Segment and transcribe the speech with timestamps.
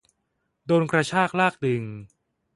[0.65, 1.83] โดนกระชากลากดึง